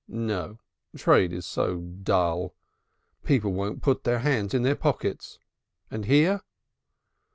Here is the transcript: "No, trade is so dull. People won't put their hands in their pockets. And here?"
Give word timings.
"No, 0.07 0.57
trade 0.97 1.31
is 1.31 1.45
so 1.45 1.77
dull. 1.77 2.55
People 3.23 3.53
won't 3.53 3.83
put 3.83 4.03
their 4.03 4.17
hands 4.17 4.55
in 4.55 4.63
their 4.63 4.73
pockets. 4.75 5.37
And 5.91 6.05
here?" 6.05 6.41